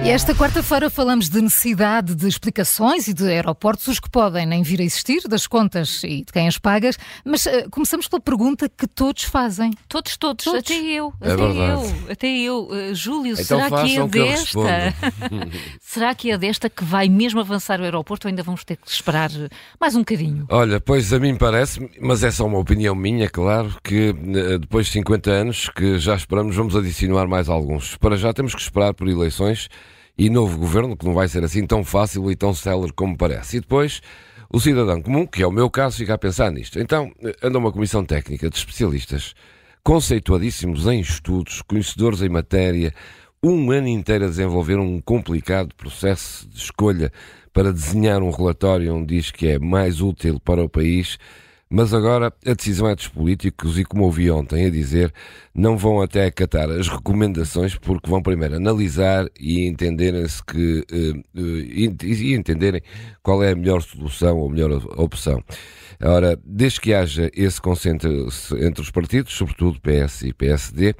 [0.00, 4.62] E esta quarta-feira falamos de necessidade de explicações e de aeroportos, os que podem nem
[4.62, 8.68] vir a existir, das contas e de quem as pagas, mas uh, começamos pela pergunta
[8.68, 9.72] que todos fazem.
[9.88, 10.60] Todos, todos, Todos.
[10.60, 11.82] até eu, É até verdade.
[12.06, 12.68] eu, até eu.
[12.68, 14.94] Uh, Júlio, Então será que é façam que desta?
[15.82, 18.88] será que é desta que vai mesmo avançar o aeroporto ou ainda vamos ter que
[18.88, 19.48] esperar uh,
[19.80, 20.46] mais um bocadinho?
[20.48, 24.86] Olha, pois a mim parece, mas é só uma opinião minha, claro, que eh, depois
[24.86, 27.96] de 50 anos, que já esperamos, vamos adicionar mais alguns.
[27.96, 29.68] Para já temos que esperar por eleições
[30.18, 33.58] e novo governo, que não vai ser assim tão fácil e tão célere como parece.
[33.58, 34.02] E depois,
[34.50, 36.80] o cidadão comum, que é o meu caso, fica a pensar nisto.
[36.80, 39.34] Então, eh, anda uma comissão técnica de especialistas,
[39.84, 42.92] conceituadíssimos em estudos, conhecedores em matéria,
[43.40, 47.12] um ano inteiro a desenvolver um complicado processo de escolha
[47.52, 51.16] para desenhar um relatório onde diz que é mais útil para o país,
[51.70, 55.12] mas agora a decisão é dos políticos e, como ouvi ontem a dizer,
[55.54, 62.06] não vão até acatar as recomendações porque vão primeiro analisar e entenderem-se que eh, eh,
[62.06, 62.80] e entenderem
[63.22, 65.42] qual é a melhor solução ou melhor opção.
[66.00, 70.94] Ora, desde que haja esse consenso entre os partidos, sobretudo PS e PSD,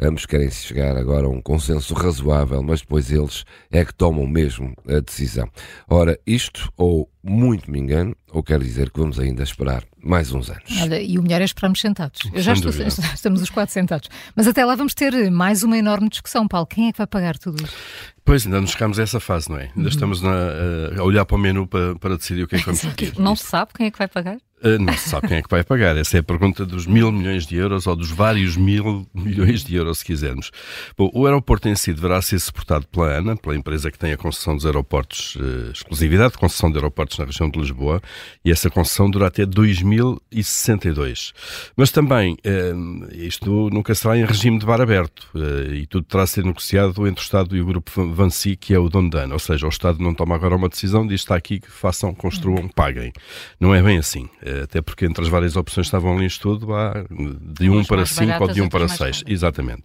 [0.00, 4.74] ambos querem chegar agora a um consenso razoável, mas depois eles é que tomam mesmo
[4.88, 5.48] a decisão.
[5.88, 10.48] Ora, isto, ou muito me engano, ou quer dizer que vamos ainda esperar mais uns
[10.50, 10.62] anos.
[10.80, 12.20] Olha, e o melhor é esperarmos sentados.
[12.32, 12.70] Eu já estou,
[13.14, 14.08] estamos os quatro sentados.
[14.34, 16.66] Mas até lá vamos ter mais uma enorme discussão, Paulo.
[16.66, 17.76] Quem é que vai pagar tudo isto?
[18.24, 19.70] Pois, ainda não chegámos a essa fase, não é?
[19.76, 22.64] Ainda estamos na- a olhar para o menu para, para decidir o que é que
[22.66, 23.18] vamos pedir.
[23.18, 24.38] Não se sabe quem é que vai pagar?
[24.62, 25.96] Uh, Não se sabe quem é que vai pagar.
[25.96, 29.74] Essa é a pergunta dos mil milhões de euros ou dos vários mil milhões de
[29.74, 30.50] euros, se quisermos.
[30.96, 34.18] Bom, o aeroporto em si deverá ser suportado pela ANA, pela empresa que tem a
[34.18, 38.02] concessão dos aeroportos, eh, exclusividade de concessão de aeroportos na região de Lisboa,
[38.44, 41.32] e essa concessão dura até 2062.
[41.74, 42.72] Mas também, eh,
[43.14, 47.06] isto nunca será em regime de bar aberto, eh, e tudo terá de ser negociado
[47.06, 49.34] entre o Estado e o grupo Vansi, que é o dono da ANA.
[49.34, 52.68] Ou seja, o Estado não toma agora uma decisão, diz está aqui que façam, construam,
[52.68, 53.12] paguem.
[53.58, 56.26] Não é bem assim, eh, até porque entre as várias opções que estavam ali em
[56.26, 57.04] estudo, há
[57.40, 59.22] de um Umas para mais cinco ou baratas, de um para outras mais seis.
[59.22, 59.32] caras.
[59.34, 59.82] Exatamente.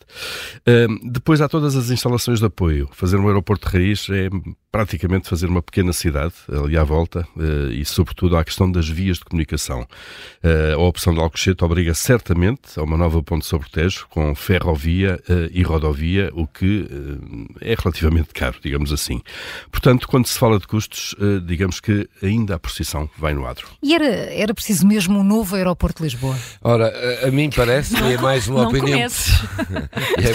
[0.68, 2.90] Ahm, depois há todas as instalações de apoio.
[2.92, 4.30] Fazer um aeroporto de raiz é
[4.76, 8.90] praticamente fazer uma pequena cidade ali à volta eh, e, sobretudo, há a questão das
[8.90, 9.88] vias de comunicação.
[10.44, 14.36] Eh, a opção de Alcochete obriga certamente a uma nova ponte sobre o Tejo com
[14.36, 16.90] ferrovia eh, e rodovia, o que
[17.62, 19.22] é relativamente caro, digamos assim.
[19.72, 21.16] Portanto, quando se fala de custos,
[21.46, 23.68] digamos que ainda a procissão vai no adro.
[23.82, 26.38] E era, era preciso mesmo um novo aeroporto de Lisboa.
[26.62, 26.94] Ora,
[27.24, 29.00] a, a mim parece, e é mais uma não opinião.
[30.18, 30.32] É,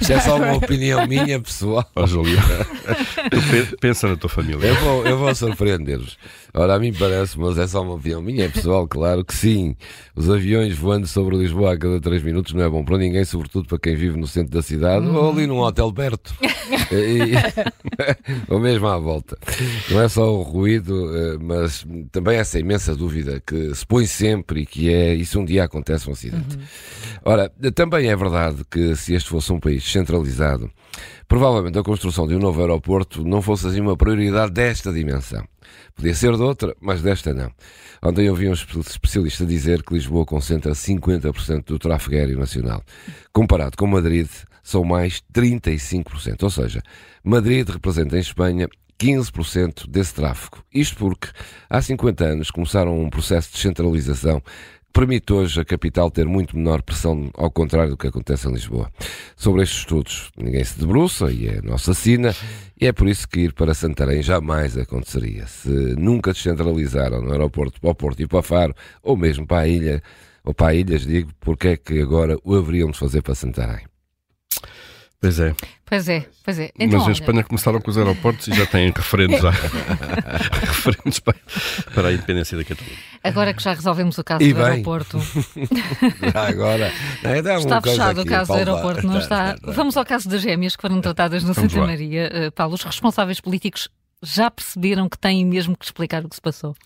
[0.00, 1.88] isto é só uma opinião minha, pessoal.
[1.94, 2.38] Ó, Júlio,
[3.30, 3.40] tu
[3.80, 4.66] pensa na tua família.
[4.68, 6.16] Eu vou, eu vou surpreender-vos.
[6.52, 9.74] Ora, a mim parece, mas é só uma opinião minha, é pessoal, claro que sim.
[10.14, 13.66] Os aviões voando sobre Lisboa a cada 3 minutos não é bom para ninguém, sobretudo
[13.68, 16.34] para quem vive no centro da cidade ou ali num hotel perto.
[16.92, 17.32] E-
[18.52, 19.38] ou mesmo à volta.
[19.90, 24.62] Não é só o ruído, eh, mas também essa imensa dúvida que se põe sempre
[24.62, 26.58] e que é, e se um dia acontece um acidente.
[27.24, 30.70] Ora, também é verdade que se este fosse um país centralizado,
[31.28, 35.46] provavelmente a construção de um novo aeroporto não fosse assim uma prioridade desta dimensão.
[35.94, 37.50] Podia ser de outra, mas desta não.
[38.02, 42.82] Ontem eu vi um espe- especialista dizer que Lisboa concentra 50% do tráfego aéreo nacional.
[43.32, 44.28] Comparado com Madrid,
[44.62, 46.42] são mais 35%.
[46.42, 46.82] Ou seja,
[47.22, 48.68] Madrid representa em Espanha
[49.00, 50.58] 15% desse tráfego.
[50.72, 51.28] Isto porque
[51.68, 56.56] há 50 anos começaram um processo de descentralização que permite hoje a capital ter muito
[56.56, 58.90] menor pressão, ao contrário do que acontece em Lisboa.
[59.36, 62.34] Sobre estes estudos, ninguém se debruça e é nossa sina,
[62.78, 65.46] e é por isso que ir para Santarém jamais aconteceria.
[65.46, 69.68] Se nunca descentralizaram no aeroporto para o Porto e para Faro, ou mesmo para a
[69.68, 70.02] ilha,
[70.44, 73.84] ou para ilhas, digo, porque é que agora o haveriam de fazer para Santarém?
[75.20, 75.54] Pois é.
[75.84, 76.70] Pois é, pois é.
[76.78, 79.50] Então, Mas em olha, Espanha começaram com os aeroportos e já têm referendos, já.
[80.66, 81.36] referendos para,
[81.94, 82.96] para a independência da Catalunha.
[83.22, 84.64] agora que já resolvemos o caso E do bem.
[84.66, 85.18] aeroporto,
[86.32, 86.92] Já agora.
[87.24, 89.56] é, está coisa fechado o aqui, caso do aeroporto, não está?
[89.62, 91.88] Vamos ao caso das gêmeas que foram tratadas no Vamos Santa lá.
[91.88, 92.30] Maria.
[92.32, 93.88] Eh, Paulo, os responsáveis políticos
[94.22, 96.76] já perceberam que têm mesmo que explicar o que se passou?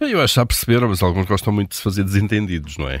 [0.00, 2.88] Bem, eu acho que já perceberam, mas alguns gostam muito de se fazer desentendidos, não
[2.88, 3.00] é?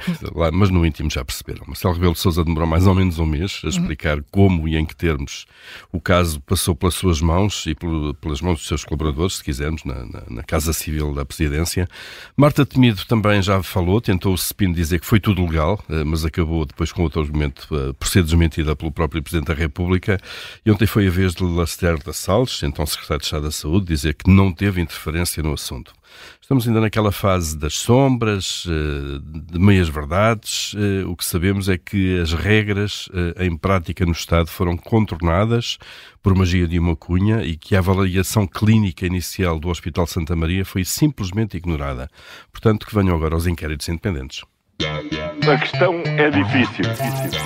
[0.52, 1.62] Mas no íntimo já perceberam.
[1.66, 4.84] Marcelo Rebelo de Sousa demorou mais ou menos um mês a explicar como e em
[4.84, 5.46] que termos
[5.92, 7.74] o caso passou pelas suas mãos e
[8.20, 11.88] pelas mãos dos seus colaboradores, se quisermos, na, na- na Casa Civil da Presidência.
[12.36, 16.24] Marta Temido também já falou, tentou o Cepino dizer que foi tudo legal, eh, mas
[16.24, 20.20] acabou depois com outro argumento eh, por ser desmentida pelo próprio Presidente da República.
[20.66, 23.77] E ontem foi a vez de Laster da Salles, então Secretário de Estado da Saúde,
[23.78, 25.92] Saúde dizer que não teve interferência no assunto.
[26.40, 29.20] Estamos ainda naquela fase das sombras, eh,
[29.52, 30.74] de meias-verdades.
[30.76, 35.78] Eh, o que sabemos é que as regras eh, em prática no Estado foram contornadas
[36.22, 40.64] por magia de uma cunha e que a avaliação clínica inicial do Hospital Santa Maria
[40.64, 42.10] foi simplesmente ignorada.
[42.50, 44.42] Portanto, que venham agora os inquéritos independentes.
[44.80, 46.84] A questão é difícil.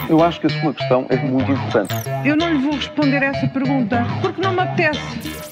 [0.09, 1.95] Eu acho que a sua questão é muito importante.
[2.25, 5.52] Eu não lhe vou responder essa pergunta porque não me apetece.